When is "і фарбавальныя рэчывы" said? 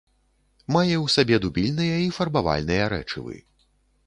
2.05-3.35